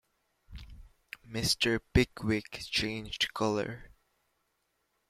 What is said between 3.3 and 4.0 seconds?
colour.